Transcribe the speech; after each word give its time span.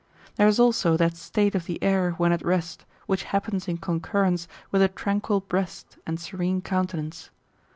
There 0.35 0.47
is 0.47 0.59
also 0.59 0.97
that 0.97 1.15
state 1.15 1.53
of 1.53 1.67
the 1.67 1.77
air 1.83 2.13
when 2.13 2.31
at 2.31 2.43
rest, 2.43 2.85
which 3.05 3.25
happens 3.25 3.67
in 3.67 3.77
concurrence 3.77 4.47
with 4.71 4.81
a 4.81 4.87
tranquil 4.87 5.41
breast 5.41 5.99
and 6.07 6.19
serene 6.19 6.59
countenance. 6.61 7.29